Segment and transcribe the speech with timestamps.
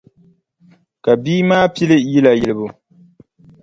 [1.03, 2.67] Ka bia maa pili yila yilibu.